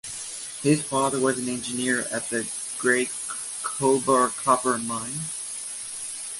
His 0.63 0.81
father 0.83 1.19
was 1.19 1.37
an 1.37 1.47
engineer 1.47 2.07
at 2.11 2.27
the 2.31 2.49
Great 2.79 3.09
Cobar 3.61 4.29
Copper 4.43 4.79
Mine. 4.79 5.19